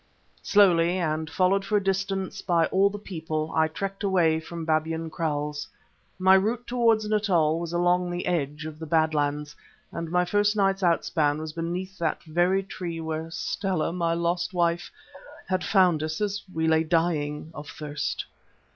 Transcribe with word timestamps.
Slowly, 0.41 0.97
and 0.97 1.29
followed 1.29 1.63
for 1.63 1.77
a 1.77 1.83
distance 1.83 2.41
by 2.41 2.65
all 2.65 2.89
the 2.89 2.97
people, 2.97 3.53
I 3.55 3.67
trekked 3.67 4.03
away 4.03 4.39
from 4.39 4.65
Babyan 4.65 5.11
Kraals. 5.11 5.67
My 6.17 6.33
route 6.33 6.65
towards 6.65 7.07
Natal 7.07 7.59
was 7.59 7.71
along 7.71 8.09
the 8.09 8.25
edge 8.25 8.65
of 8.65 8.79
the 8.79 8.87
Bad 8.87 9.13
Lands, 9.13 9.55
and 9.91 10.09
my 10.09 10.25
first 10.25 10.55
night's 10.55 10.81
outspan 10.81 11.37
was 11.37 11.53
beneath 11.53 11.99
that 11.99 12.23
very 12.23 12.63
tree 12.63 12.99
where 12.99 13.29
Stella, 13.29 13.93
my 13.93 14.15
lost 14.15 14.55
wife, 14.55 14.89
had 15.47 15.63
found 15.63 16.01
us 16.01 16.19
as 16.19 16.41
we 16.51 16.67
lay 16.67 16.83
dying 16.83 17.51
of 17.53 17.67
thirst. 17.69 18.25